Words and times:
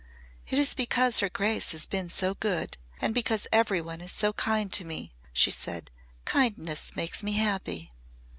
"It 0.47 0.57
is 0.57 0.73
because 0.73 1.19
her 1.19 1.29
grace 1.29 1.73
has 1.73 1.85
been 1.85 2.09
so 2.09 2.33
good 2.33 2.79
and 2.99 3.13
because 3.13 3.45
every 3.51 3.81
one 3.81 4.01
is 4.01 4.11
so 4.11 4.33
kind 4.33 4.73
to 4.73 4.83
me," 4.83 5.13
she 5.31 5.51
said. 5.51 5.91
"Kindness 6.25 6.95
makes 6.95 7.21
me 7.21 7.33
happy." 7.33 7.91